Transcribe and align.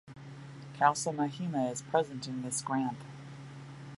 Khalsa 0.79 1.13
Mahima 1.15 1.71
is 1.71 1.83
present 1.83 2.27
in 2.27 2.41
this 2.41 2.63
granth. 2.63 3.03